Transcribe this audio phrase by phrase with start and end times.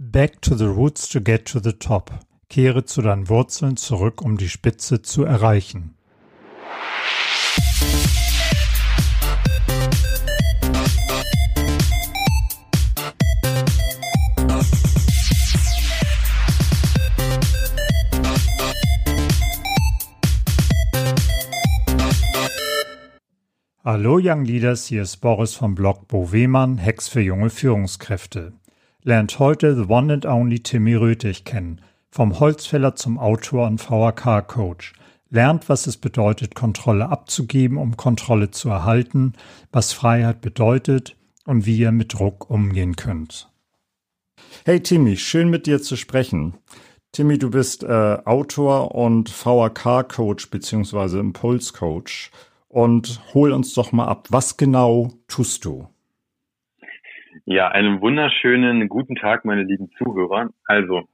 [0.00, 2.12] Back to the roots to get to the top.
[2.48, 5.96] Kehre zu deinen Wurzeln zurück, um die Spitze zu erreichen.
[23.84, 28.52] Hallo Young Leaders, hier ist Boris vom Blog Bo Wehmann, Hex für junge Führungskräfte
[29.08, 31.80] lernt heute The One and Only Timmy Rötig kennen,
[32.10, 34.92] vom Holzfäller zum Autor und VHK-Coach.
[35.30, 39.32] Lernt, was es bedeutet, Kontrolle abzugeben, um Kontrolle zu erhalten,
[39.72, 41.16] was Freiheit bedeutet
[41.46, 43.50] und wie ihr mit Druck umgehen könnt.
[44.66, 46.58] Hey Timmy, schön mit dir zu sprechen.
[47.12, 51.18] Timmy, du bist äh, Autor und VHK-Coach bzw.
[51.18, 52.30] Impulscoach.
[52.68, 55.88] Und hol uns doch mal ab, was genau tust du?
[57.44, 60.50] Ja, einen wunderschönen guten Tag, meine lieben Zuhörer.
[60.64, 61.08] Also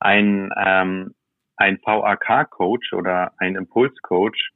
[0.00, 1.14] ein, ähm,
[1.56, 4.50] ein VAK-Coach oder ein Impuls-Coach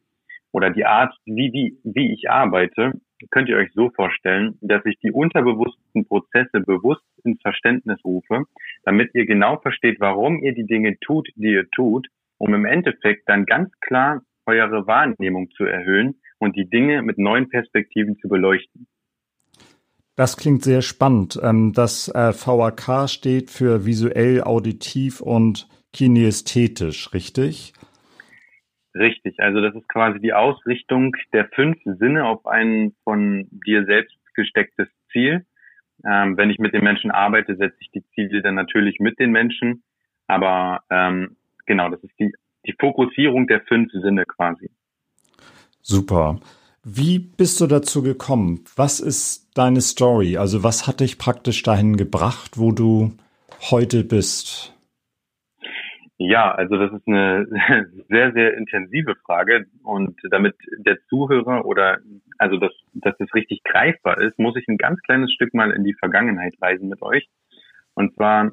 [0.52, 2.92] oder die Art, wie, wie, wie ich arbeite,
[3.30, 8.44] könnt ihr euch so vorstellen, dass ich die unterbewussten Prozesse bewusst ins Verständnis rufe,
[8.82, 13.28] damit ihr genau versteht, warum ihr die Dinge tut, die ihr tut, um im Endeffekt
[13.28, 18.88] dann ganz klar eure Wahrnehmung zu erhöhen und die Dinge mit neuen Perspektiven zu beleuchten.
[20.16, 21.38] Das klingt sehr spannend.
[21.42, 27.72] Ähm, das äh, VAK steht für visuell, auditiv und kinästhetisch, richtig?
[28.94, 29.40] Richtig.
[29.40, 34.88] Also das ist quasi die Ausrichtung der fünf Sinne auf ein von dir selbst gestecktes
[35.10, 35.44] Ziel.
[36.06, 39.32] Ähm, wenn ich mit den Menschen arbeite, setze ich die Ziele dann natürlich mit den
[39.32, 39.82] Menschen.
[40.28, 42.32] Aber ähm, genau, das ist die,
[42.66, 44.70] die Fokussierung der fünf Sinne quasi.
[45.82, 46.38] Super.
[46.84, 48.64] Wie bist du dazu gekommen?
[48.76, 50.36] Was ist deine Story?
[50.36, 53.12] Also was hat dich praktisch dahin gebracht, wo du
[53.70, 54.74] heute bist?
[56.16, 57.46] Ja, also das ist eine
[58.08, 61.98] sehr, sehr intensive Frage und damit der Zuhörer oder
[62.38, 65.84] also dass, dass das richtig greifbar ist, muss ich ein ganz kleines Stück mal in
[65.84, 67.28] die Vergangenheit reisen mit euch.
[67.94, 68.52] Und zwar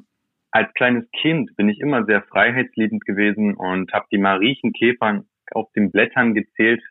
[0.50, 5.90] als kleines Kind bin ich immer sehr freiheitsliebend gewesen und habe die Mariechenkäfern auf den
[5.90, 6.82] Blättern gezählt,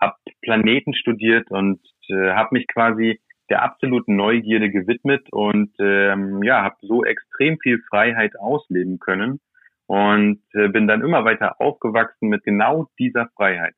[0.00, 3.20] habe Planeten studiert und äh, habe mich quasi
[3.50, 9.40] der absoluten Neugierde gewidmet und ähm, ja, habe so extrem viel Freiheit ausleben können
[9.86, 13.74] und äh, bin dann immer weiter aufgewachsen mit genau dieser Freiheit.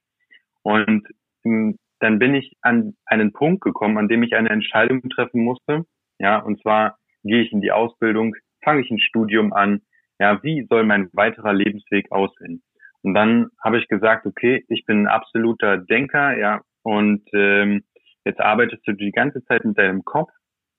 [0.63, 1.09] Und
[1.45, 5.85] ähm, dann bin ich an einen Punkt gekommen, an dem ich eine Entscheidung treffen musste.
[6.19, 9.83] Ja, und zwar gehe ich in die Ausbildung, fange ich ein Studium an.
[10.19, 12.63] Ja, wie soll mein weiterer Lebensweg aussehen?
[13.03, 17.85] Und dann habe ich gesagt, okay, ich bin ein absoluter Denker, ja, und ähm,
[18.27, 20.31] jetzt arbeitest du die ganze Zeit mit deinem Kopf.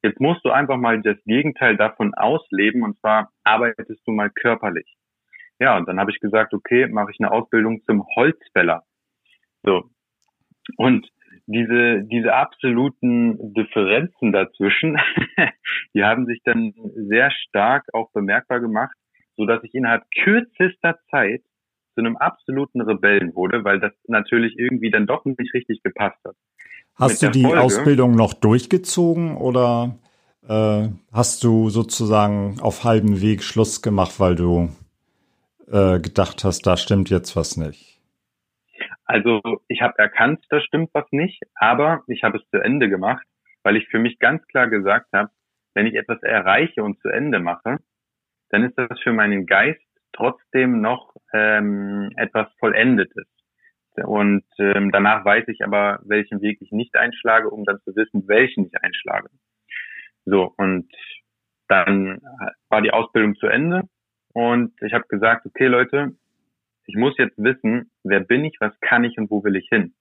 [0.03, 4.95] Jetzt musst du einfach mal das Gegenteil davon ausleben, und zwar arbeitest du mal körperlich.
[5.59, 8.83] Ja, und dann habe ich gesagt, okay, mache ich eine Ausbildung zum Holzfäller.
[9.63, 9.89] So.
[10.75, 11.09] Und
[11.47, 14.97] diese, diese absoluten Differenzen dazwischen,
[15.93, 18.95] die haben sich dann sehr stark auch bemerkbar gemacht,
[19.35, 21.41] so dass ich innerhalb kürzester Zeit
[21.95, 26.35] zu einem absoluten Rebellen wurde, weil das natürlich irgendwie dann doch nicht richtig gepasst hat.
[26.99, 29.97] Hast du die Folge, Ausbildung noch durchgezogen oder
[30.47, 34.69] äh, hast du sozusagen auf halbem Weg Schluss gemacht, weil du
[35.67, 37.99] äh, gedacht hast, da stimmt jetzt was nicht?
[39.05, 43.25] Also ich habe erkannt, da stimmt was nicht, aber ich habe es zu Ende gemacht,
[43.63, 45.29] weil ich für mich ganz klar gesagt habe,
[45.75, 47.77] wenn ich etwas erreiche und zu Ende mache,
[48.49, 49.79] dann ist das für meinen Geist
[50.13, 53.27] trotzdem noch ähm, etwas Vollendetes.
[54.05, 58.27] Und ähm, danach weiß ich aber, welchen Weg ich nicht einschlage, um dann zu wissen,
[58.27, 59.29] welchen ich einschlage.
[60.25, 60.91] So, und
[61.67, 62.21] dann
[62.69, 63.83] war die Ausbildung zu Ende
[64.33, 66.15] und ich habe gesagt, okay Leute,
[66.85, 69.93] ich muss jetzt wissen, wer bin ich, was kann ich und wo will ich hin.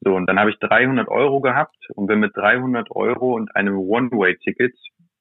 [0.00, 3.76] So, und dann habe ich 300 Euro gehabt und bin mit 300 Euro und einem
[3.76, 4.76] One-Way-Ticket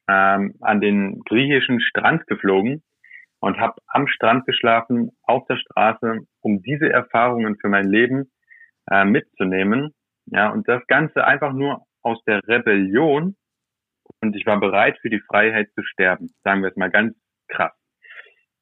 [0.08, 2.84] ähm, an den griechischen Strand geflogen
[3.46, 8.32] und habe am Strand geschlafen, auf der Straße, um diese Erfahrungen für mein Leben
[8.90, 9.94] äh, mitzunehmen.
[10.26, 13.36] Ja, und das Ganze einfach nur aus der Rebellion.
[14.20, 16.34] Und ich war bereit, für die Freiheit zu sterben.
[16.44, 17.16] Sagen wir es mal ganz
[17.48, 17.74] krass.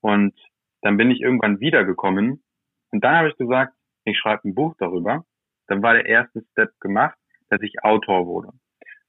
[0.02, 0.38] Und
[0.82, 2.44] dann bin ich irgendwann wiedergekommen.
[2.92, 5.24] Und dann habe ich gesagt, ich schreibe ein Buch darüber.
[5.68, 8.50] Dann war der erste Step gemacht, dass ich Autor wurde.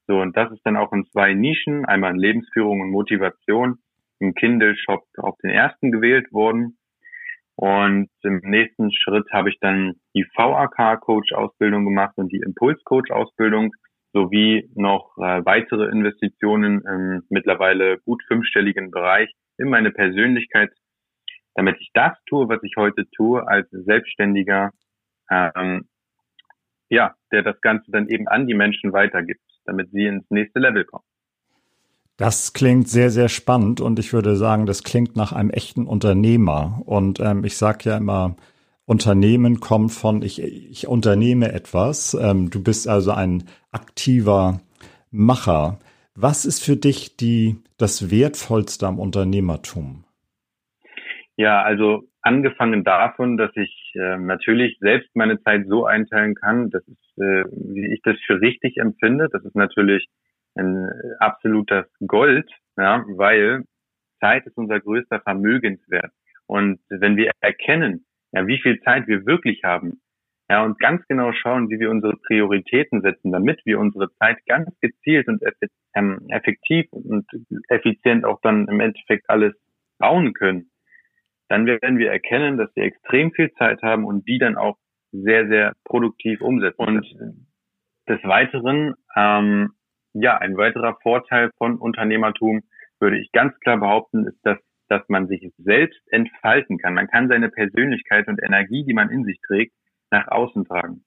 [0.07, 3.79] So, und das ist dann auch in zwei Nischen, einmal in Lebensführung und Motivation
[4.19, 6.77] im Kindle-Shop auf den ersten gewählt worden.
[7.55, 13.71] Und im nächsten Schritt habe ich dann die VAK-Coach-Ausbildung gemacht und die Impuls-Coach-Ausbildung.
[14.13, 20.71] sowie noch äh, weitere Investitionen im mittlerweile gut fünfstelligen Bereich in meine Persönlichkeit,
[21.53, 24.71] damit ich das tue, was ich heute tue als Selbstständiger,
[25.29, 25.89] ähm,
[26.89, 30.85] ja, der das Ganze dann eben an die Menschen weitergibt, damit sie ins nächste Level
[30.85, 31.05] kommen.
[32.17, 36.81] Das klingt sehr, sehr spannend und ich würde sagen, das klingt nach einem echten Unternehmer.
[36.85, 38.35] Und ähm, ich sage ja immer,
[38.85, 42.13] Unternehmen kommt von ich, ich unternehme etwas.
[42.13, 44.61] Ähm, du bist also ein aktiver
[45.11, 45.79] Macher.
[46.15, 50.05] Was ist für dich die, das Wertvollste am Unternehmertum?
[51.35, 56.83] Ja, also angefangen davon, dass ich äh, natürlich selbst meine Zeit so einteilen kann, dass
[56.87, 59.27] es, äh, wie ich das für richtig empfinde.
[59.29, 60.07] Das ist natürlich
[60.55, 63.63] ein absolutes Gold, ja, weil
[64.19, 66.11] Zeit ist unser größter Vermögenswert.
[66.47, 70.01] Und wenn wir erkennen, ja, wie viel Zeit wir wirklich haben,
[70.49, 74.69] ja, und ganz genau schauen, wie wir unsere Prioritäten setzen, damit wir unsere Zeit ganz
[74.79, 75.41] gezielt und
[75.95, 77.25] ähm, effektiv und
[77.69, 79.55] effizient auch dann im Endeffekt alles
[79.97, 80.69] bauen können,
[81.47, 84.77] dann werden wir erkennen, dass wir extrem viel Zeit haben und die dann auch
[85.11, 86.79] sehr, sehr produktiv umsetzen.
[86.79, 87.47] Und
[88.07, 89.71] des Weiteren ähm,
[90.15, 92.63] ja, ein weiterer Vorteil von Unternehmertum,
[92.99, 94.57] würde ich ganz klar behaupten, ist, dass,
[94.87, 96.93] dass man sich selbst entfalten kann.
[96.93, 99.73] Man kann seine Persönlichkeit und Energie, die man in sich trägt,
[100.11, 101.03] nach außen tragen.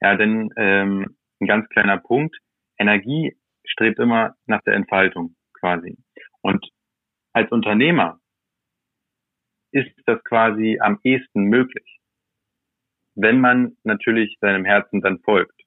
[0.00, 2.36] Ja, denn ähm, ein ganz kleiner Punkt,
[2.78, 5.96] Energie strebt immer nach der Entfaltung quasi.
[6.40, 6.66] Und
[7.32, 8.18] als Unternehmer
[9.70, 12.00] ist das quasi am ehesten möglich,
[13.14, 15.60] wenn man natürlich seinem Herzen dann folgt.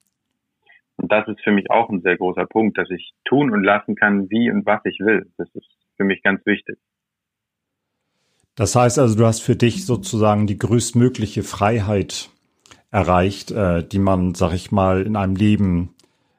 [1.03, 3.95] Und das ist für mich auch ein sehr großer Punkt, dass ich tun und lassen
[3.95, 5.29] kann, wie und was ich will.
[5.38, 5.67] Das ist
[5.97, 6.77] für mich ganz wichtig.
[8.55, 12.29] Das heißt also, du hast für dich sozusagen die größtmögliche Freiheit
[12.89, 15.94] erreicht, äh, die man, sag ich mal, in einem Leben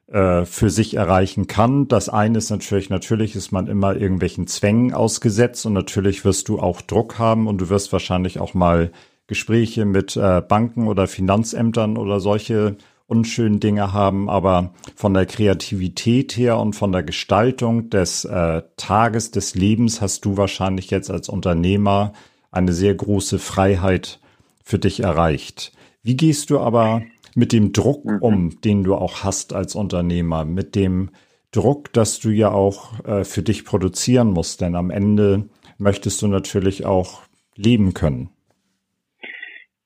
[0.06, 1.87] äh, für sich erreichen kann.
[1.87, 6.58] Das eine ist natürlich, natürlich ist man immer irgendwelchen Zwängen ausgesetzt und natürlich wirst du
[6.58, 8.93] auch Druck haben und du wirst wahrscheinlich auch mal
[9.26, 16.37] Gespräche mit äh, Banken oder Finanzämtern oder solche unschönen Dinge haben, aber von der Kreativität
[16.37, 21.29] her und von der Gestaltung des äh, Tages, des Lebens hast du wahrscheinlich jetzt als
[21.29, 22.12] Unternehmer
[22.51, 24.21] eine sehr große Freiheit
[24.62, 25.73] für dich erreicht.
[26.03, 27.03] Wie gehst du aber
[27.35, 28.19] mit dem Druck mhm.
[28.21, 31.11] um, den du auch hast als Unternehmer, mit dem
[31.51, 35.49] Druck, dass du ja auch äh, für dich produzieren musst, denn am Ende
[35.79, 37.23] möchtest du natürlich auch
[37.56, 38.31] leben können.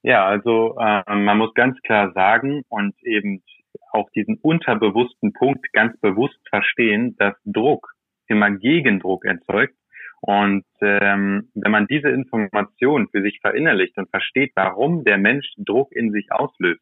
[0.01, 3.43] Ja, also äh, man muss ganz klar sagen und eben
[3.91, 7.91] auch diesen unterbewussten Punkt ganz bewusst verstehen, dass Druck
[8.27, 9.75] immer Gegendruck erzeugt.
[10.21, 15.91] Und ähm, wenn man diese Information für sich verinnerlicht und versteht, warum der Mensch Druck
[15.91, 16.81] in sich auslöst,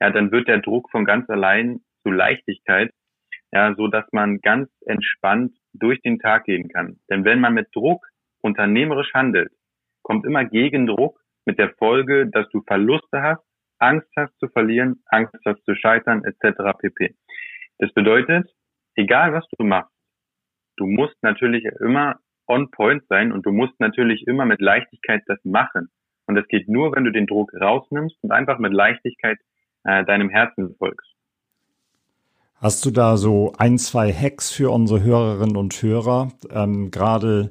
[0.00, 2.92] ja, dann wird der Druck von ganz allein zu Leichtigkeit,
[3.52, 6.98] ja, so dass man ganz entspannt durch den Tag gehen kann.
[7.10, 8.06] Denn wenn man mit Druck
[8.42, 9.52] unternehmerisch handelt,
[10.02, 13.42] kommt immer Gegendruck mit der Folge, dass du Verluste hast,
[13.78, 16.78] Angst hast zu verlieren, Angst hast zu scheitern, etc.
[16.78, 17.14] pp.
[17.78, 18.50] Das bedeutet,
[18.94, 19.92] egal was du machst,
[20.76, 22.16] du musst natürlich immer
[22.48, 25.88] on point sein und du musst natürlich immer mit Leichtigkeit das machen.
[26.26, 29.38] Und das geht nur, wenn du den Druck rausnimmst und einfach mit Leichtigkeit
[29.84, 31.12] äh, deinem Herzen folgst.
[32.56, 37.50] Hast du da so ein, zwei Hacks für unsere Hörerinnen und Hörer, ähm, gerade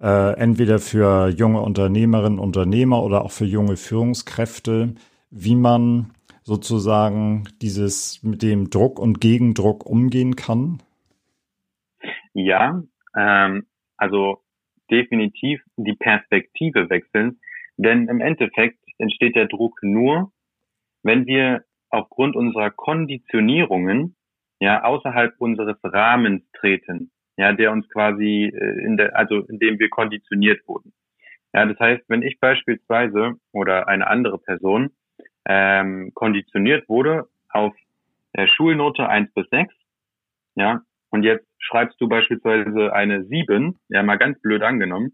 [0.00, 4.94] äh, entweder für junge Unternehmerinnen, Unternehmer oder auch für junge Führungskräfte,
[5.30, 6.12] wie man
[6.42, 10.82] sozusagen dieses mit dem Druck und Gegendruck umgehen kann?
[12.34, 12.82] Ja,
[13.16, 14.42] ähm, also
[14.90, 17.40] definitiv die Perspektive wechseln,
[17.76, 20.32] denn im Endeffekt entsteht der Druck nur,
[21.02, 24.16] wenn wir aufgrund unserer Konditionierungen
[24.60, 29.78] ja außerhalb unseres Rahmens treten ja, der uns quasi äh, in der, also in dem
[29.78, 30.92] wir konditioniert wurden.
[31.52, 34.90] Ja, das heißt, wenn ich beispielsweise oder eine andere Person
[35.46, 37.74] ähm, konditioniert wurde auf
[38.36, 39.74] der Schulnote 1 bis 6,
[40.56, 45.12] ja, und jetzt schreibst du beispielsweise eine 7, ja, mal ganz blöd angenommen,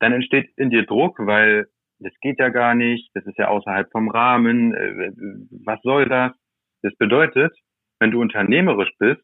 [0.00, 1.66] dann entsteht in dir Druck, weil
[2.00, 5.12] das geht ja gar nicht, das ist ja außerhalb vom Rahmen, äh,
[5.64, 6.32] was soll das?
[6.82, 7.56] Das bedeutet,
[7.98, 9.22] wenn du unternehmerisch bist,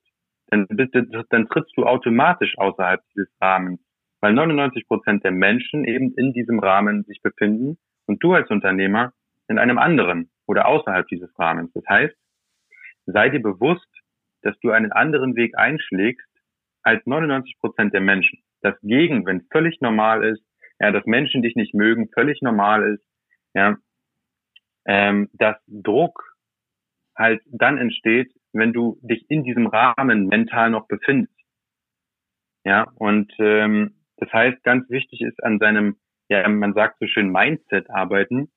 [0.49, 3.81] dann, bist du, dann trittst du automatisch außerhalb dieses Rahmens,
[4.21, 9.13] weil 99 Prozent der Menschen eben in diesem Rahmen sich befinden und du als Unternehmer
[9.49, 11.73] in einem anderen oder außerhalb dieses Rahmens.
[11.73, 12.17] Das heißt,
[13.07, 13.89] sei dir bewusst,
[14.43, 16.29] dass du einen anderen Weg einschlägst
[16.83, 18.41] als 99 Prozent der Menschen.
[18.61, 20.43] Dass Gegenwind völlig normal ist,
[20.81, 23.05] ja, dass Menschen dich nicht mögen, völlig normal ist,
[23.55, 23.77] ja,
[24.87, 26.35] ähm, dass Druck
[27.17, 31.35] halt dann entsteht, wenn du dich in diesem Rahmen mental noch befindest.
[32.65, 35.97] Ja, und ähm, das heißt, ganz wichtig ist an seinem,
[36.29, 38.49] ja, man sagt so schön Mindset arbeiten.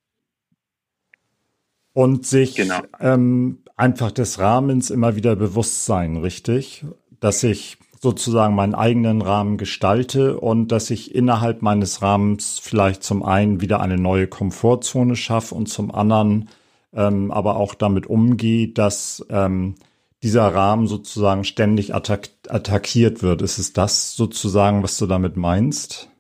[1.94, 2.82] Und sich genau.
[3.00, 6.86] ähm, einfach des Rahmens immer wieder bewusst sein, richtig?
[7.20, 13.24] Dass ich sozusagen meinen eigenen Rahmen gestalte und dass ich innerhalb meines Rahmens vielleicht zum
[13.24, 16.50] einen wieder eine neue Komfortzone schaffe und zum anderen
[16.98, 19.76] ähm, aber auch damit umgehe, dass ähm,
[20.24, 23.42] dieser Rahmen sozusagen ständig attack attackiert wird.
[23.42, 26.12] Ist es das sozusagen, was du damit meinst?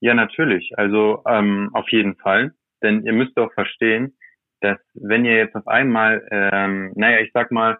[0.00, 0.72] Ja, natürlich.
[0.76, 2.54] Also ähm, auf jeden Fall.
[2.82, 4.16] Denn ihr müsst auch verstehen,
[4.60, 7.78] dass wenn ihr jetzt auf einmal, ähm, naja, ich sag mal,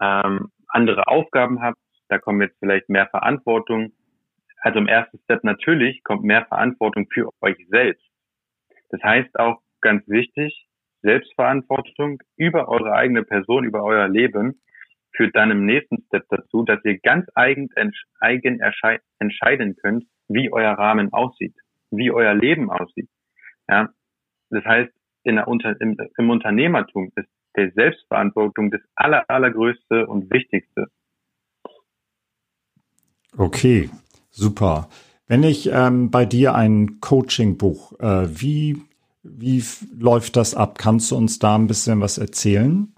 [0.00, 1.78] ähm, andere Aufgaben habt,
[2.08, 3.92] da kommt jetzt vielleicht mehr Verantwortung.
[4.62, 8.04] Also im ersten Step natürlich kommt mehr Verantwortung für euch selbst.
[8.90, 10.65] Das heißt auch ganz wichtig,
[11.06, 14.60] Selbstverantwortung über eure eigene Person, über euer Leben
[15.12, 17.70] führt dann im nächsten Step dazu, dass ihr ganz eigen,
[18.20, 18.60] eigen
[19.18, 21.54] entscheiden könnt, wie euer Rahmen aussieht,
[21.90, 23.08] wie euer Leben aussieht.
[23.68, 23.88] Ja,
[24.50, 30.30] das heißt, in der Unter im, im Unternehmertum ist der Selbstverantwortung das aller, allergrößte und
[30.30, 30.88] wichtigste.
[33.36, 33.90] Okay,
[34.30, 34.88] super.
[35.28, 38.82] Wenn ich ähm, bei dir ein Coaching buch, äh, wie,
[39.38, 39.62] wie
[39.98, 40.78] läuft das ab?
[40.78, 42.94] Kannst du uns da ein bisschen was erzählen?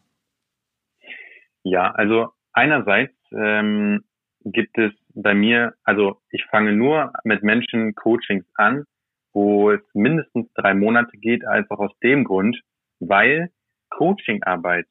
[1.63, 4.05] Ja, also einerseits ähm,
[4.45, 8.85] gibt es bei mir, also ich fange nur mit Menschen Coachings an,
[9.33, 12.61] wo es mindestens drei Monate geht, einfach aus dem Grund,
[13.01, 13.51] weil
[13.91, 14.87] Coachingarbeit,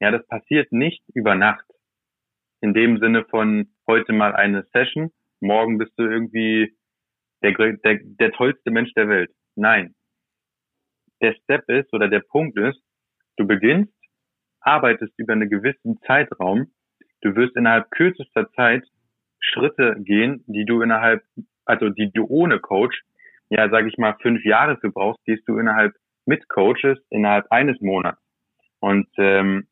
[0.00, 1.64] ja, das passiert nicht über Nacht.
[2.60, 6.76] In dem Sinne von heute mal eine Session, morgen bist du irgendwie
[7.42, 9.30] der, der, der tollste Mensch der Welt.
[9.54, 9.94] Nein.
[11.22, 12.80] Der Step ist oder der Punkt ist,
[13.36, 13.92] du beginnst
[14.60, 16.72] arbeitest über einen gewissen Zeitraum,
[17.22, 18.84] du wirst innerhalb kürzester Zeit
[19.38, 21.22] Schritte gehen, die du innerhalb,
[21.64, 23.00] also die du ohne Coach,
[23.48, 25.94] ja, sage ich mal, fünf Jahre für brauchst, gehst du innerhalb
[26.24, 28.20] mit Coaches innerhalb eines Monats.
[28.80, 29.68] Und ähm,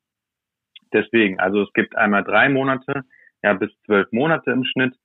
[0.93, 3.03] deswegen, also es gibt einmal drei Monate,
[3.43, 4.95] ja, bis zwölf Monate im Schnitt.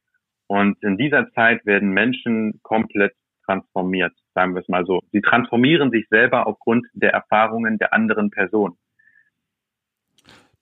[0.46, 3.14] Und in dieser Zeit werden Menschen komplett
[3.50, 5.00] transformiert, sagen wir es mal so.
[5.12, 8.76] Sie transformieren sich selber aufgrund der Erfahrungen der anderen Person.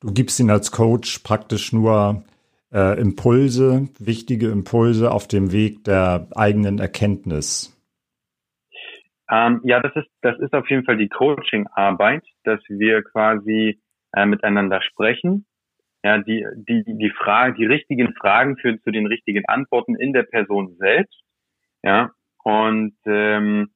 [0.00, 2.22] Du gibst ihnen als Coach praktisch nur
[2.72, 7.74] äh, Impulse, wichtige Impulse auf dem Weg der eigenen Erkenntnis.
[9.30, 13.80] Ähm, ja, das ist, das ist auf jeden Fall die Coaching-Arbeit, dass wir quasi
[14.14, 15.44] äh, miteinander sprechen.
[16.04, 20.22] Ja, die, die, die Frage, die richtigen Fragen führen zu den richtigen Antworten in der
[20.22, 21.20] Person selbst.
[21.82, 22.12] Ja,
[22.48, 23.68] und ähm,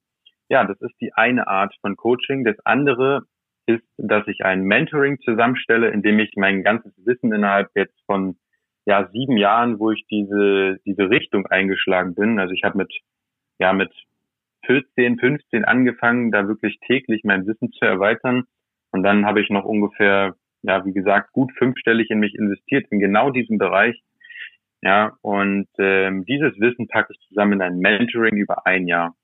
[0.49, 2.43] ja, das ist die eine Art von Coaching.
[2.43, 3.27] Das andere
[3.67, 8.39] ist, dass ich ein Mentoring zusammenstelle, in dem ich mein ganzes Wissen innerhalb jetzt von
[8.87, 12.39] ja sieben Jahren, wo ich diese diese Richtung eingeschlagen bin.
[12.39, 12.91] Also ich habe mit
[13.59, 13.93] ja mit
[14.65, 18.45] 14, 15 angefangen, da wirklich täglich mein Wissen zu erweitern.
[18.91, 23.01] Und dann habe ich noch ungefähr, ja, wie gesagt, gut fünfstellig in mich investiert, in
[23.01, 24.01] genau diesem Bereich.
[24.83, 29.15] Ja, und ähm, dieses Wissen packe ich zusammen in ein Mentoring über ein Jahr.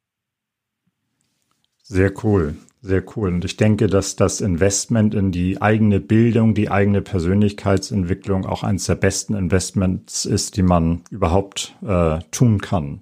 [1.83, 2.55] Sehr cool.
[2.81, 3.31] Sehr cool.
[3.31, 8.87] Und ich denke, dass das Investment in die eigene Bildung, die eigene Persönlichkeitsentwicklung auch eines
[8.87, 13.01] der besten Investments ist, die man überhaupt äh, tun kann.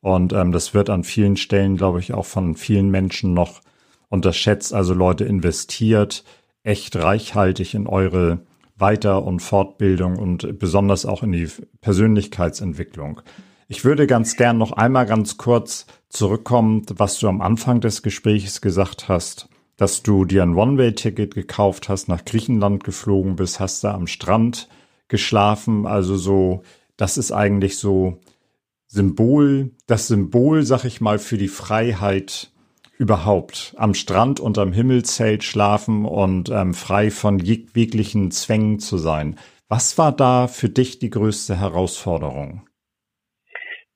[0.00, 3.60] Und ähm, das wird an vielen Stellen, glaube ich, auch von vielen Menschen noch
[4.08, 4.74] unterschätzt.
[4.74, 6.24] Also Leute investiert
[6.64, 8.40] echt reichhaltig in eure
[8.82, 11.48] Weiter- und Fortbildung und besonders auch in die
[11.80, 13.22] Persönlichkeitsentwicklung.
[13.68, 18.60] Ich würde ganz gern noch einmal ganz kurz zurückkommen, was du am Anfang des Gesprächs
[18.60, 19.48] gesagt hast,
[19.78, 24.68] dass du dir ein One-Way-Ticket gekauft hast, nach Griechenland geflogen bist, hast da am Strand
[25.08, 25.86] geschlafen.
[25.86, 26.62] Also so,
[26.98, 28.20] das ist eigentlich so
[28.88, 32.51] Symbol, das Symbol, sag ich mal, für die Freiheit
[33.02, 33.74] überhaupt.
[33.76, 39.36] Am Strand unterm Himmelzelt schlafen und ähm, frei von jeglichen Zwängen zu sein.
[39.68, 42.68] Was war da für dich die größte Herausforderung?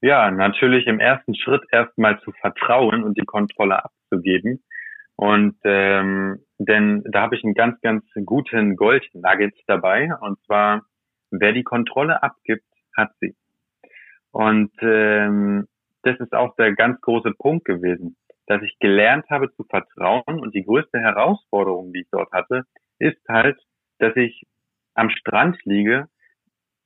[0.01, 4.63] Ja, natürlich im ersten Schritt erstmal zu vertrauen und die Kontrolle abzugeben.
[5.15, 10.11] Und ähm, denn da habe ich einen ganz, ganz guten Gold-Nugget dabei.
[10.21, 10.83] Und zwar,
[11.31, 13.37] wer die Kontrolle abgibt, hat sie.
[14.33, 15.67] Und ähm,
[16.03, 20.41] das ist auch der ganz große Punkt gewesen, dass ich gelernt habe zu vertrauen.
[20.41, 22.65] Und die größte Herausforderung, die ich dort hatte,
[22.99, 23.59] ist halt,
[23.99, 24.45] dass ich
[24.95, 26.09] am Strand liege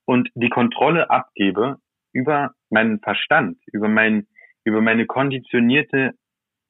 [0.05, 1.79] und die Kontrolle abgebe
[2.13, 4.27] über meinen Verstand, über mein,
[4.65, 6.15] über meine konditionierte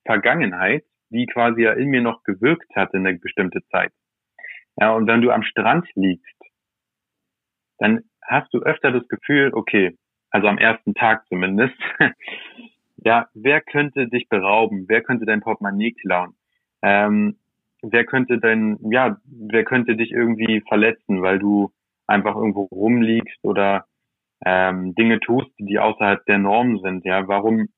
[0.04, 3.92] Vergangenheit, die quasi ja in mir noch gewirkt hat in eine bestimmte Zeit.
[4.76, 6.40] Ja, und wenn du am Strand liegst
[7.80, 9.96] dann hast du öfter das Gefühl, okay,
[10.30, 11.74] also am ersten Tag zumindest,
[13.04, 14.84] ja, wer könnte dich berauben?
[14.88, 16.34] Wer könnte dein Portemonnaie klauen?
[16.82, 17.38] Ähm,
[17.82, 21.72] wer könnte dein, ja, wer könnte dich irgendwie verletzen, weil du
[22.06, 23.86] einfach irgendwo rumliegst oder
[24.44, 27.04] ähm, Dinge tust, die außerhalb der Norm sind.
[27.04, 27.68] Ja, warum,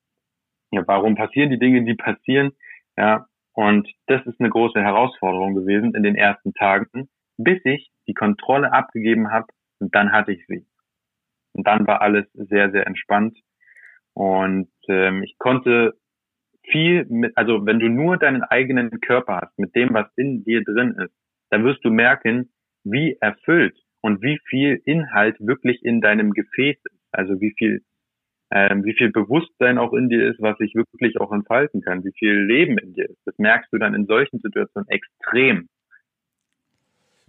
[0.70, 2.52] ja, warum passieren die Dinge, die passieren?
[2.96, 8.14] Ja, und das ist eine große Herausforderung gewesen in den ersten Tagen, bis ich die
[8.14, 9.46] Kontrolle abgegeben habe
[9.78, 10.66] und dann hatte ich sie.
[11.52, 13.36] Und dann war alles sehr, sehr entspannt.
[14.14, 15.94] Und ähm, ich konnte
[16.70, 20.62] viel mit, also wenn du nur deinen eigenen Körper hast, mit dem, was in dir
[20.62, 21.14] drin ist,
[21.50, 22.50] dann wirst du merken,
[22.84, 27.00] wie erfüllt und wie viel Inhalt wirklich in deinem Gefäß ist.
[27.12, 27.82] Also wie viel,
[28.50, 32.12] ähm, wie viel Bewusstsein auch in dir ist, was sich wirklich auch entfalten kann, wie
[32.18, 33.20] viel Leben in dir ist.
[33.24, 35.68] Das merkst du dann in solchen Situationen extrem.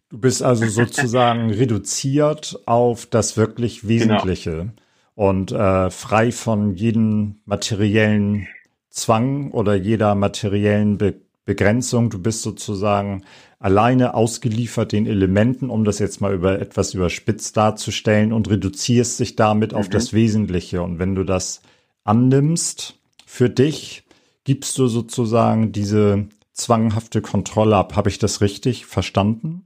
[0.09, 3.89] Du bist also sozusagen reduziert auf das wirklich genau.
[3.89, 4.73] Wesentliche genau.
[5.15, 8.47] Und äh, frei von jedem materiellen
[8.89, 11.15] Zwang oder jeder materiellen Be
[11.45, 12.09] Begrenzung.
[12.09, 13.23] Du bist sozusagen
[13.59, 19.35] alleine ausgeliefert den Elementen, um das jetzt mal über etwas überspitzt darzustellen und reduzierst dich
[19.35, 19.77] damit mhm.
[19.79, 20.81] auf das Wesentliche.
[20.81, 21.61] Und wenn du das
[22.05, 24.03] annimmst für dich,
[24.45, 27.95] gibst du sozusagen diese zwanghafte Kontrolle ab.
[27.95, 29.63] Habe ich das richtig verstanden?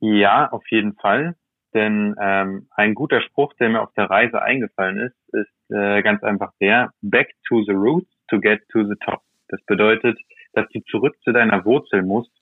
[0.00, 1.36] Ja, auf jeden Fall.
[1.74, 6.22] Denn ähm, ein guter Spruch, der mir auf der Reise eingefallen ist, ist äh, ganz
[6.22, 9.20] einfach der, back to the roots to get to the top.
[9.48, 10.18] Das bedeutet,
[10.52, 12.32] dass du zurück zu deiner Wurzel musst,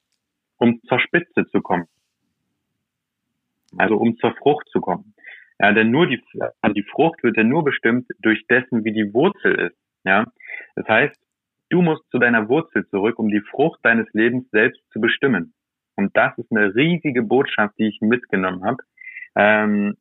[0.59, 1.87] um zur Spitze zu kommen.
[3.77, 5.15] Also um zur Frucht zu kommen.
[5.59, 6.23] Ja, denn nur die,
[6.61, 9.77] also die Frucht wird ja nur bestimmt durch dessen, wie die Wurzel ist.
[10.05, 10.27] Ja,
[10.77, 11.17] das heißt,
[11.71, 15.55] du musst zu deiner Wurzel zurück, um die Frucht deines Lebens selbst zu bestimmen.
[15.97, 18.83] Und das ist eine riesige Botschaft, die ich mitgenommen habe.
[19.37, 19.97] Ähm,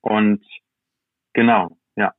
[0.00, 0.44] und
[1.32, 2.12] genau, ja.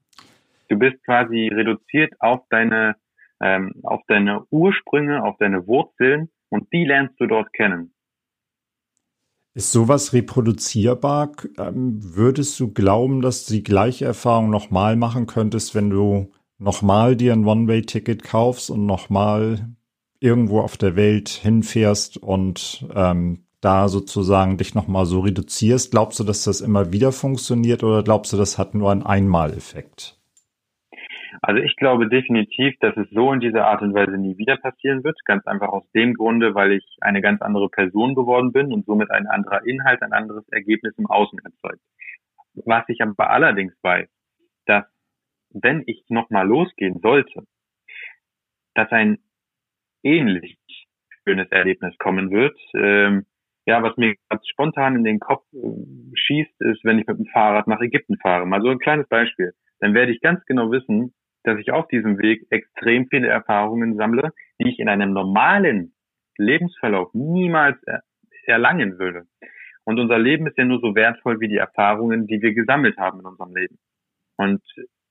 [0.69, 2.95] Du bist quasi reduziert auf deine,
[3.39, 7.93] ähm, auf deine Ursprünge, auf deine Wurzeln und die lernst du dort kennen.
[9.53, 11.31] Ist sowas reproduzierbar?
[11.57, 17.15] Ähm, würdest du glauben, dass du die gleiche Erfahrung nochmal machen könntest, wenn du nochmal
[17.15, 19.69] dir ein One-Way-Ticket kaufst und nochmal
[20.19, 26.23] irgendwo auf der Welt hinfährst und ähm, da sozusagen dich nochmal so reduzierst, glaubst du,
[26.23, 30.17] dass das immer wieder funktioniert oder glaubst du, das hat nur einen Einmaleffekt?
[31.41, 35.03] Also ich glaube definitiv, dass es so in dieser Art und Weise nie wieder passieren
[35.03, 35.17] wird.
[35.25, 39.11] Ganz einfach aus dem Grunde, weil ich eine ganz andere Person geworden bin und somit
[39.11, 41.81] ein anderer Inhalt, ein anderes Ergebnis im Außen erzeugt.
[42.53, 44.07] Was ich aber allerdings weiß,
[44.65, 44.85] dass
[45.51, 47.43] wenn ich nochmal losgehen sollte,
[48.75, 49.19] dass ein
[50.03, 50.57] ähnlich
[51.27, 52.57] schönes Erlebnis kommen wird.
[52.75, 53.25] Ähm,
[53.65, 55.57] ja, was mir ganz spontan in den Kopf äh,
[56.15, 58.45] schießt, ist, wenn ich mit dem Fahrrad nach Ägypten fahre.
[58.45, 59.53] Mal so ein kleines Beispiel.
[59.79, 64.31] Dann werde ich ganz genau wissen, dass ich auf diesem Weg extrem viele Erfahrungen sammle,
[64.59, 65.93] die ich in einem normalen
[66.37, 68.03] Lebensverlauf niemals er
[68.45, 69.25] erlangen würde.
[69.85, 73.19] Und unser Leben ist ja nur so wertvoll wie die Erfahrungen, die wir gesammelt haben
[73.19, 73.77] in unserem Leben.
[74.37, 74.61] Und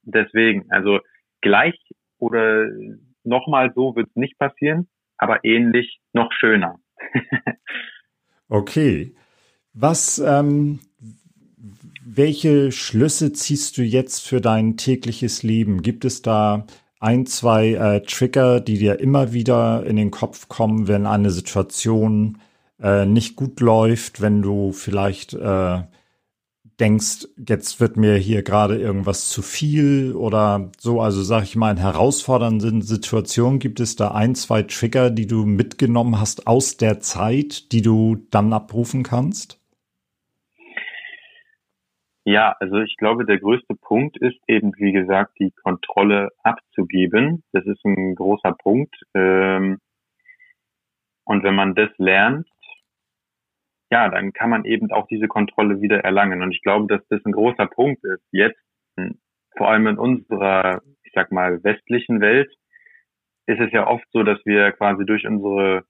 [0.02, 1.00] deswegen, also
[1.40, 1.78] gleich
[2.18, 2.68] oder
[3.22, 6.78] nochmal so wird es nicht passieren, aber ähnlich noch schöner.
[8.54, 9.14] okay.
[9.72, 10.80] Was, ähm,
[12.04, 15.82] welche Schlüsse ziehst du jetzt für dein tägliches Leben?
[15.82, 16.66] Gibt es da
[17.00, 22.38] ein, zwei äh, Trigger, die dir immer wieder in den Kopf kommen, wenn eine Situation
[22.80, 25.82] äh, nicht gut läuft, wenn du vielleicht äh,
[26.80, 31.70] denkst, jetzt wird mir hier gerade irgendwas zu viel oder so, also sag ich mal,
[31.70, 37.00] in herausfordernden Situationen gibt es da ein, zwei Trigger, die du mitgenommen hast aus der
[37.00, 39.60] Zeit, die du dann abrufen kannst?
[42.26, 47.44] Ja, also ich glaube, der größte Punkt ist eben, wie gesagt, die Kontrolle abzugeben.
[47.52, 48.96] Das ist ein großer Punkt.
[49.12, 49.78] Ähm,
[51.24, 52.48] und wenn man das lernt,
[53.94, 56.42] ja, dann kann man eben auch diese Kontrolle wieder erlangen.
[56.42, 58.24] Und ich glaube, dass das ein großer Punkt ist.
[58.32, 58.58] Jetzt,
[58.96, 59.20] hm,
[59.56, 62.52] vor allem in unserer, ich sag mal, westlichen Welt,
[63.46, 65.84] ist es ja oft so, dass wir quasi durch unsere,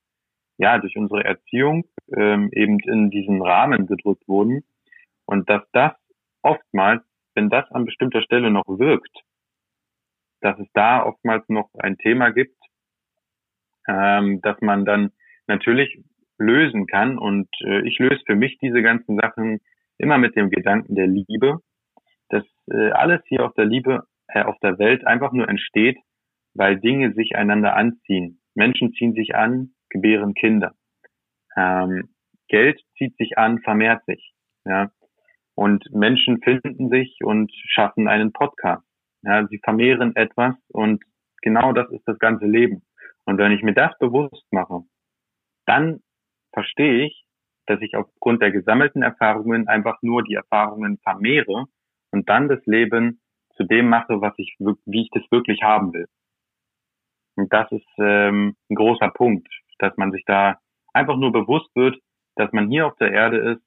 [0.59, 4.63] ja, durch unsere Erziehung ähm, eben in diesen Rahmen gedrückt wurden.
[5.25, 5.93] Und dass das
[6.43, 7.01] oftmals,
[7.33, 9.17] wenn das an bestimmter Stelle noch wirkt,
[10.41, 12.59] dass es da oftmals noch ein Thema gibt,
[13.87, 15.11] ähm, dass man dann
[15.47, 16.03] natürlich
[16.37, 17.17] lösen kann.
[17.17, 19.59] Und äh, ich löse für mich diese ganzen Sachen
[19.97, 21.59] immer mit dem Gedanken der Liebe,
[22.29, 25.97] dass äh, alles hier auf der Liebe, äh, auf der Welt einfach nur entsteht,
[26.53, 28.41] weil Dinge sich einander anziehen.
[28.55, 30.73] Menschen ziehen sich an, gebären Kinder.
[31.55, 32.09] Ähm,
[32.47, 34.33] Geld zieht sich an, vermehrt sich.
[34.65, 34.91] Ja.
[35.55, 38.85] Und Menschen finden sich und schaffen einen Podcast.
[39.23, 41.03] Ja, sie vermehren etwas und
[41.41, 42.83] genau das ist das ganze Leben.
[43.25, 44.81] Und wenn ich mir das bewusst mache,
[45.65, 46.01] dann
[46.55, 47.25] verstehe ich,
[47.67, 51.65] dass ich aufgrund der gesammelten Erfahrungen einfach nur die Erfahrungen vermehre
[52.11, 53.21] und dann das Leben
[53.55, 56.07] zu dem mache, was ich, wie ich das wirklich haben will.
[57.35, 59.47] Und das ist ähm, ein großer Punkt,
[59.79, 60.59] dass man sich da
[60.93, 61.97] einfach nur bewusst wird,
[62.35, 63.61] dass man hier auf der Erde ist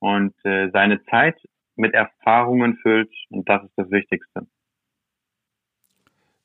[0.00, 1.40] und äh, seine Zeit
[1.76, 4.46] mit Erfahrungen füllt und das ist das Wichtigste.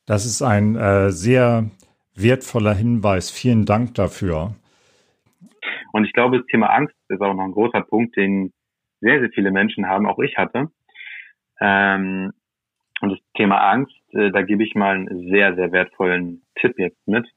[0.05, 1.69] Das ist ein äh, sehr
[2.15, 3.29] wertvoller Hinweis.
[3.29, 4.55] Vielen Dank dafür.
[5.91, 8.53] Und ich glaube, das Thema Angst ist auch noch ein großer Punkt, den
[9.01, 10.71] sehr, sehr viele Menschen haben, auch ich hatte.
[11.59, 12.31] Ähm,
[13.01, 17.07] und das Thema Angst, äh, da gebe ich mal einen sehr, sehr wertvollen Tipp jetzt
[17.07, 17.27] mit.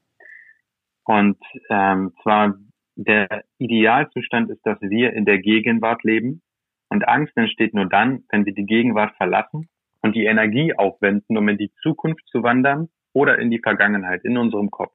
[1.05, 1.37] Und
[1.69, 2.55] ähm, zwar
[2.95, 6.41] der Idealzustand ist, dass wir in der Gegenwart leben.
[6.89, 9.67] Und Angst entsteht nur dann, wenn wir die Gegenwart verlassen
[10.01, 14.37] und die Energie aufwenden, um in die Zukunft zu wandern oder in die Vergangenheit, in
[14.37, 14.93] unserem Kopf.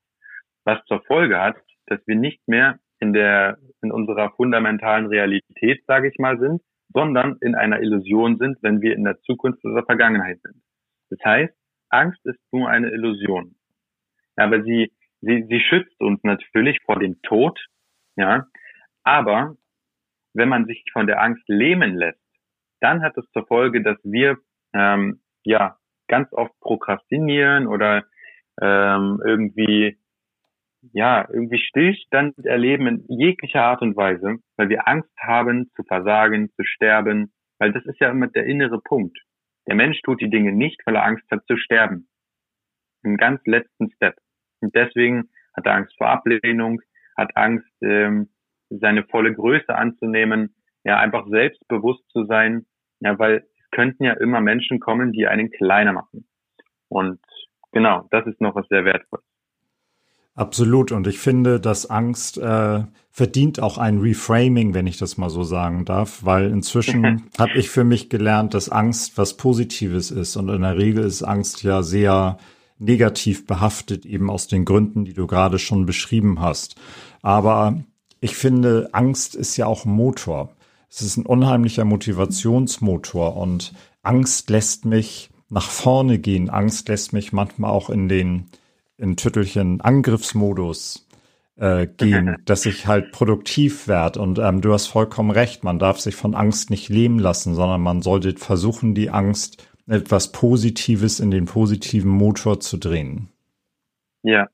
[0.64, 6.08] Was zur Folge hat, dass wir nicht mehr in der, in unserer fundamentalen Realität, sage
[6.08, 10.40] ich mal, sind, sondern in einer Illusion sind, wenn wir in der Zukunft oder Vergangenheit
[10.42, 10.62] sind.
[11.10, 11.54] Das heißt,
[11.90, 13.54] Angst ist nur eine Illusion.
[14.36, 17.58] Aber sie, sie, sie schützt uns natürlich vor dem Tod,
[18.16, 18.46] ja.
[19.04, 19.56] Aber
[20.34, 22.20] wenn man sich von der Angst lähmen lässt,
[22.80, 24.36] dann hat es zur Folge, dass wir
[24.74, 25.76] ähm, ja
[26.08, 28.04] ganz oft prokrastinieren oder
[28.60, 29.98] ähm, irgendwie
[30.92, 36.50] ja, irgendwie Stillstand erleben in jeglicher Art und Weise, weil wir Angst haben zu versagen,
[36.56, 39.18] zu sterben, weil das ist ja immer der innere Punkt.
[39.66, 42.08] Der Mensch tut die Dinge nicht, weil er Angst hat zu sterben.
[43.02, 44.16] Im ganz letzten Step.
[44.60, 46.80] Und deswegen hat er Angst vor Ablehnung,
[47.16, 48.30] hat Angst, ähm,
[48.70, 52.66] seine volle Größe anzunehmen, ja, einfach selbstbewusst zu sein,
[53.00, 56.26] ja, weil es könnten ja immer Menschen kommen, die einen kleiner machen.
[56.88, 57.20] Und
[57.72, 59.27] genau, das ist noch was sehr Wertvolles.
[60.38, 60.92] Absolut.
[60.92, 65.42] Und ich finde, dass Angst äh, verdient auch ein Reframing, wenn ich das mal so
[65.42, 70.36] sagen darf, weil inzwischen habe ich für mich gelernt, dass Angst was Positives ist.
[70.36, 72.38] Und in der Regel ist Angst ja sehr
[72.78, 76.76] negativ behaftet, eben aus den Gründen, die du gerade schon beschrieben hast.
[77.20, 77.82] Aber
[78.20, 80.50] ich finde, Angst ist ja auch ein Motor.
[80.88, 83.72] Es ist ein unheimlicher Motivationsmotor und
[84.04, 86.48] Angst lässt mich nach vorne gehen.
[86.48, 88.44] Angst lässt mich manchmal auch in den
[88.98, 91.08] in Tüttelchen Angriffsmodus
[91.56, 94.20] äh, gehen, dass ich halt produktiv werde.
[94.20, 97.80] Und ähm, du hast vollkommen recht, man darf sich von Angst nicht lähmen lassen, sondern
[97.80, 103.28] man sollte versuchen, die Angst etwas Positives in den positiven Motor zu drehen.
[104.22, 104.48] Ja,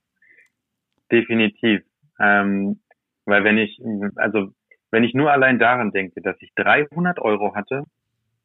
[1.11, 1.83] definitiv.
[2.21, 2.81] Ähm,
[3.25, 3.81] weil wenn ich,
[4.17, 4.53] also
[4.91, 7.85] wenn ich nur allein daran denke, dass ich 300 Euro hatte,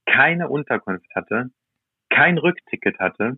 [0.06, 1.52] keine Unterkunft hatte,
[2.10, 3.38] kein Rückticket hatte,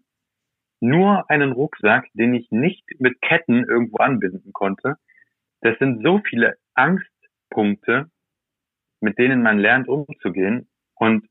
[0.81, 4.95] nur einen Rucksack, den ich nicht mit Ketten irgendwo anbinden konnte.
[5.61, 8.09] Das sind so viele Angstpunkte,
[8.99, 10.67] mit denen man lernt umzugehen.
[10.95, 11.27] Und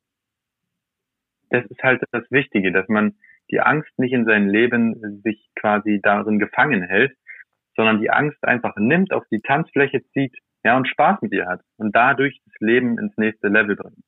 [1.51, 3.17] das ist halt das Wichtige, dass man
[3.51, 7.17] die Angst nicht in sein Leben sich quasi darin gefangen hält,
[7.77, 11.63] sondern die Angst einfach nimmt, auf die Tanzfläche zieht, ja, und Spaß mit ihr hat
[11.77, 14.05] und dadurch das Leben ins nächste Level bringt.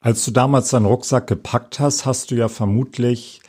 [0.00, 3.40] Als du damals deinen Rucksack gepackt hast, hast du ja vermutlich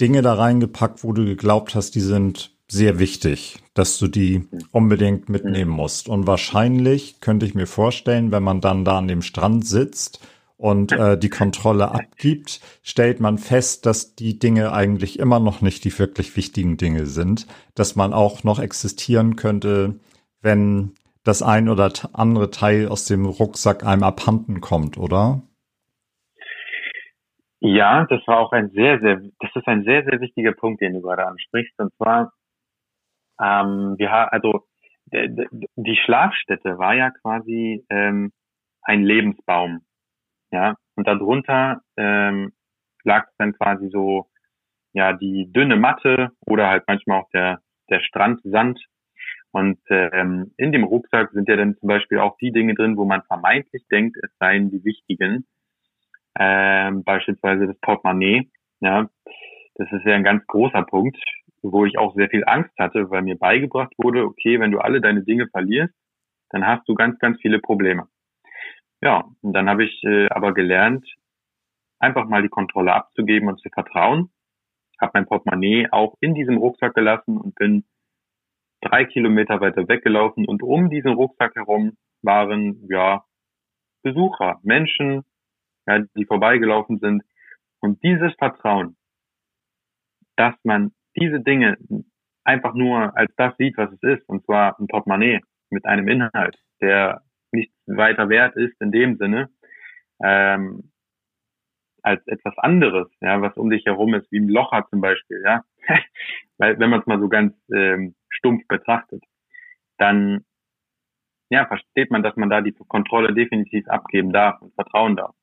[0.00, 5.28] Dinge da reingepackt, wo du geglaubt hast, die sind sehr wichtig, dass du die unbedingt
[5.28, 6.08] mitnehmen musst.
[6.08, 10.20] Und wahrscheinlich könnte ich mir vorstellen, wenn man dann da an dem Strand sitzt
[10.58, 15.84] und äh, die Kontrolle abgibt, stellt man fest, dass die Dinge eigentlich immer noch nicht
[15.84, 19.98] die wirklich wichtigen Dinge sind, dass man auch noch existieren könnte,
[20.42, 20.92] wenn
[21.24, 25.42] das ein oder andere Teil aus dem Rucksack einem abhanden kommt, oder?
[27.60, 30.94] Ja, das war auch ein sehr, sehr, das ist ein sehr, sehr wichtiger Punkt, den
[30.94, 31.78] du gerade ansprichst.
[31.78, 32.32] Und zwar,
[33.40, 34.66] ähm, wir haben, also
[35.10, 38.32] die Schlafstätte war ja quasi ähm,
[38.82, 39.80] ein Lebensbaum,
[40.52, 42.52] ja, und darunter ähm,
[43.04, 44.28] lag dann quasi so,
[44.92, 48.80] ja, die dünne Matte oder halt manchmal auch der der Strandsand.
[49.50, 53.04] Und ähm, in dem Rucksack sind ja dann zum Beispiel auch die Dinge drin, wo
[53.04, 55.46] man vermeintlich denkt, es seien die wichtigen
[56.38, 58.50] ähm, beispielsweise das Portemonnaie.
[58.80, 59.08] Ja,
[59.74, 61.18] das ist ja ein ganz großer Punkt,
[61.62, 65.00] wo ich auch sehr viel Angst hatte, weil mir beigebracht wurde, okay, wenn du alle
[65.00, 65.94] deine Dinge verlierst,
[66.50, 68.08] dann hast du ganz, ganz viele Probleme.
[69.00, 71.06] Ja, und dann habe ich äh, aber gelernt,
[71.98, 74.30] einfach mal die Kontrolle abzugeben und zu vertrauen.
[75.00, 77.84] Habe mein Portemonnaie auch in diesem Rucksack gelassen und bin
[78.80, 83.24] drei Kilometer weiter weggelaufen und um diesen Rucksack herum waren ja
[84.02, 85.24] Besucher, Menschen,
[85.88, 87.22] ja, die vorbeigelaufen sind.
[87.80, 88.96] Und dieses Vertrauen,
[90.36, 91.78] dass man diese Dinge
[92.44, 96.56] einfach nur als das sieht, was es ist, und zwar ein Portemonnaie mit einem Inhalt,
[96.80, 97.22] der
[97.52, 99.48] nichts weiter wert ist in dem Sinne,
[100.22, 100.92] ähm,
[102.02, 105.62] als etwas anderes, ja, was um dich herum ist, wie ein Locher zum Beispiel, ja,
[106.58, 109.22] weil wenn man es mal so ganz ähm, stumpf betrachtet,
[109.98, 110.44] dann
[111.50, 115.34] ja versteht man, dass man da die Kontrolle definitiv abgeben darf und vertrauen darf.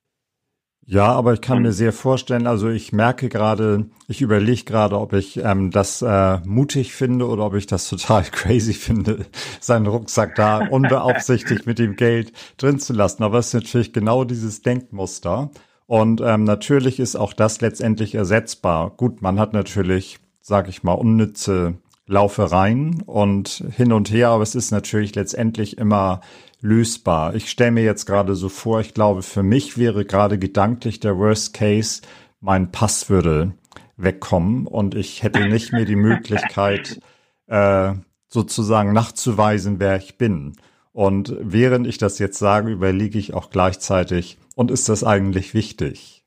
[0.87, 5.13] Ja, aber ich kann mir sehr vorstellen, also ich merke gerade, ich überlege gerade, ob
[5.13, 9.25] ich ähm, das äh, mutig finde oder ob ich das total crazy finde,
[9.59, 13.23] seinen Rucksack da unbeaufsichtigt mit dem Geld drin zu lassen.
[13.23, 15.49] Aber es ist natürlich genau dieses Denkmuster.
[15.87, 18.91] Und ähm, natürlich ist auch das letztendlich ersetzbar.
[18.91, 21.75] Gut, man hat natürlich, sag ich mal, unnütze
[22.07, 26.21] Laufereien und hin und her, aber es ist natürlich letztendlich immer
[26.61, 27.35] lösbar.
[27.35, 31.17] Ich stelle mir jetzt gerade so vor, ich glaube, für mich wäre gerade gedanklich der
[31.17, 32.01] Worst Case,
[32.39, 33.53] mein Pass würde
[33.97, 36.99] wegkommen und ich hätte nicht mehr die Möglichkeit,
[37.47, 37.93] äh,
[38.27, 40.53] sozusagen nachzuweisen, wer ich bin.
[40.91, 46.23] Und während ich das jetzt sage, überlege ich auch gleichzeitig, und ist das eigentlich wichtig?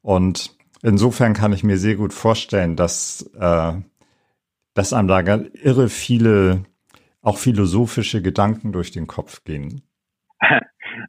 [0.00, 3.72] Und insofern kann ich mir sehr gut vorstellen, dass, äh,
[4.74, 6.64] dass einem da irre viele
[7.20, 9.82] auch philosophische Gedanken durch den Kopf gehen?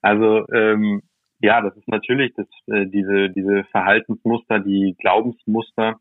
[0.02, 1.02] Also ähm,
[1.40, 6.00] ja, das ist natürlich das, äh, diese, diese Verhaltensmuster, die Glaubensmuster,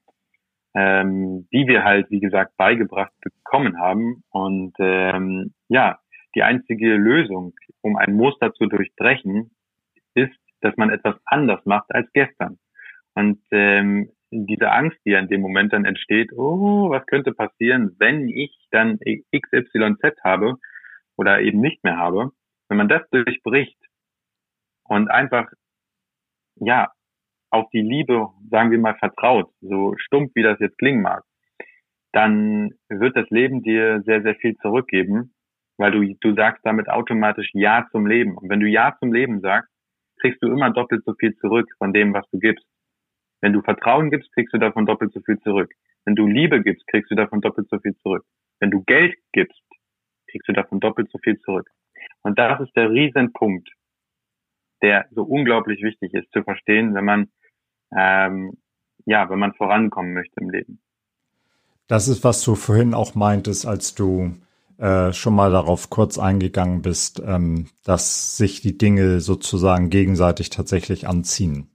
[0.75, 4.23] ähm, die wir halt, wie gesagt, beigebracht bekommen haben.
[4.31, 5.99] Und ähm, ja,
[6.37, 9.51] die einzige Lösung, um ein Muster zu durchbrechen,
[10.15, 12.59] ist, dass man etwas anders macht als gestern.
[13.15, 17.95] Und ähm, diese Angst, die ja in dem Moment dann entsteht, oh, was könnte passieren,
[17.99, 20.57] wenn ich dann XYZ habe
[21.17, 22.31] oder eben nicht mehr habe,
[22.69, 23.79] wenn man das durchbricht
[24.85, 25.51] und einfach,
[26.57, 26.91] ja,
[27.51, 31.23] auf die Liebe, sagen wir mal, vertraut, so stumpf wie das jetzt klingen mag,
[32.13, 35.35] dann wird das Leben dir sehr, sehr viel zurückgeben,
[35.77, 38.37] weil du, du sagst damit automatisch Ja zum Leben.
[38.37, 39.71] Und wenn du Ja zum Leben sagst,
[40.21, 42.67] kriegst du immer doppelt so viel zurück von dem, was du gibst.
[43.43, 45.71] Wenn du Vertrauen gibst, kriegst du davon doppelt so viel zurück.
[46.05, 48.25] Wenn du Liebe gibst, kriegst du davon doppelt so viel zurück.
[48.61, 49.61] Wenn du Geld gibst,
[50.31, 51.69] kriegst du davon doppelt so viel zurück.
[52.23, 53.69] Und das ist der Riesenpunkt,
[54.81, 57.29] der so unglaublich wichtig ist zu verstehen, wenn man
[57.95, 58.57] ähm,
[59.05, 60.81] ja, wenn man vorankommen möchte im Leben.
[61.89, 64.37] Das ist, was du vorhin auch meintest, als du
[64.79, 71.09] äh, schon mal darauf kurz eingegangen bist, ähm, dass sich die Dinge sozusagen gegenseitig tatsächlich
[71.09, 71.72] anziehen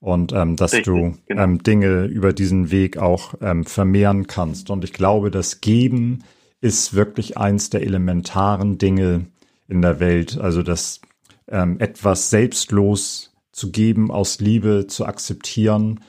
[0.00, 1.42] und ähm, dass Richtig, du genau.
[1.42, 4.70] ähm, Dinge über diesen Weg auch ähm, vermehren kannst.
[4.70, 6.24] Und ich glaube, das Geben
[6.60, 9.26] ist wirklich eins der elementaren Dinge
[9.68, 10.38] in der Welt.
[10.38, 11.00] Also das
[11.48, 16.00] ähm, etwas selbstlos zu geben, aus Liebe zu akzeptieren,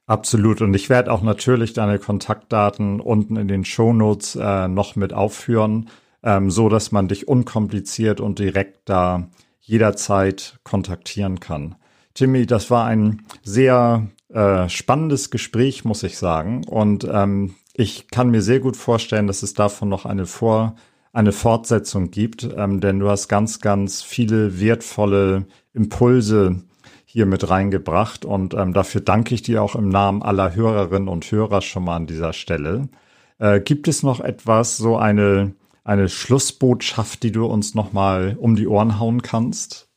[0.06, 0.62] Absolut.
[0.62, 5.90] Und ich werde auch natürlich deine Kontaktdaten unten in den Shownotes äh, noch mit aufführen,
[6.24, 9.30] ähm, so dass man dich unkompliziert und direkt da
[9.62, 11.76] jederzeit kontaktieren kann.
[12.14, 16.66] Timmy, das war ein sehr äh, spannendes Gespräch, muss ich sagen.
[16.66, 20.76] Und ähm, ich kann mir sehr gut vorstellen, dass es davon noch eine Vor
[21.14, 26.64] eine Fortsetzung gibt, ähm, denn du hast ganz, ganz viele wertvolle Impulse
[27.06, 31.32] hier mit reingebracht und ähm, dafür danke ich dir auch im Namen aller Hörerinnen und
[31.32, 32.90] Hörer schon mal an dieser Stelle.
[33.38, 38.68] Äh, gibt es noch etwas, so eine, eine Schlussbotschaft, die du uns nochmal um die
[38.68, 39.92] Ohren hauen kannst?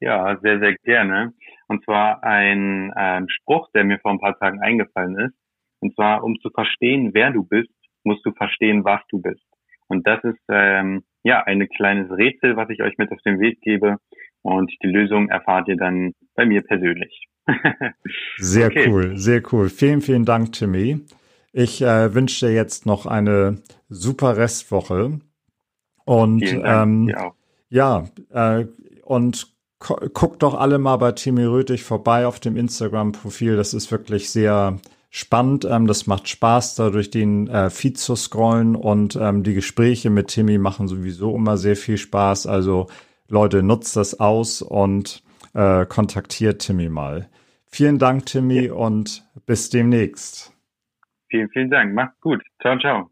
[0.00, 1.34] Ja, sehr, sehr gerne.
[1.68, 5.34] Und zwar ein ähm, Spruch, der mir vor ein paar Tagen eingefallen ist.
[5.80, 7.70] Und zwar, um zu verstehen, wer du bist,
[8.04, 9.44] musst du verstehen, was du bist.
[9.88, 13.60] Und das ist ähm, ja ein kleines Rätsel, was ich euch mit auf den Weg
[13.60, 13.96] gebe.
[14.42, 17.26] Und die Lösung erfahrt ihr dann bei mir persönlich.
[18.36, 18.88] sehr okay.
[18.88, 19.68] cool, sehr cool.
[19.68, 21.04] Vielen, vielen Dank, Timmy.
[21.52, 25.20] Ich äh, wünsche dir jetzt noch eine super Restwoche.
[26.04, 27.12] Und ähm,
[27.68, 28.66] ja, äh,
[29.02, 33.56] und guckt doch alle mal bei Timmy Rötig vorbei auf dem Instagram-Profil.
[33.56, 34.78] Das ist wirklich sehr
[35.10, 35.64] spannend.
[35.64, 40.10] Ähm, das macht Spaß, da durch den äh, Feed zu scrollen und ähm, die Gespräche
[40.10, 42.46] mit Timmy machen sowieso immer sehr viel Spaß.
[42.46, 42.88] Also
[43.28, 45.22] Leute, nutzt das aus und
[45.54, 47.28] äh, kontaktiert Timmy mal.
[47.66, 48.72] Vielen Dank, Timmy, ja.
[48.72, 50.52] und bis demnächst.
[51.28, 51.94] Vielen, vielen Dank.
[51.94, 52.42] Macht's gut.
[52.60, 53.10] Ciao, ciao.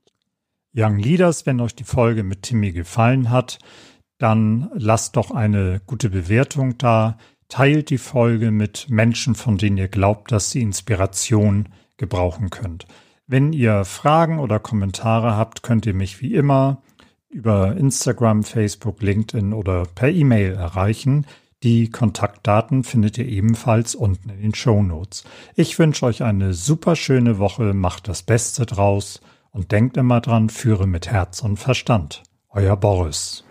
[0.75, 3.59] Young Leaders, wenn euch die Folge mit Timmy gefallen hat,
[4.19, 7.19] dann lasst doch eine gute Bewertung da.
[7.49, 12.87] Teilt die Folge mit Menschen, von denen ihr glaubt, dass sie Inspiration gebrauchen könnt.
[13.27, 16.83] Wenn ihr Fragen oder Kommentare habt, könnt ihr mich wie immer
[17.31, 21.27] über Instagram, Facebook, LinkedIn oder per E-Mail erreichen.
[21.65, 25.25] Die Kontaktdaten findet ihr ebenfalls unten in den Show Notes.
[25.57, 30.51] Ich wünsche euch eine super schöne Woche, macht das Beste draus und denkt immer dran,
[30.51, 32.23] führe mit Herz und Verstand.
[32.51, 33.45] Euer Boris.